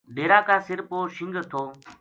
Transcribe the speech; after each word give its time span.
ڈیرا 0.15 0.39
کا 0.47 0.55
سِر 0.65 0.79
پو 0.89 0.97
شِنگر 1.15 1.43
تھو 1.51 1.63